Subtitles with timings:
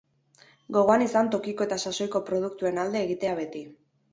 [0.77, 3.63] Gogoan izan tokiko eta sasoiko produktuen alde egitea beti.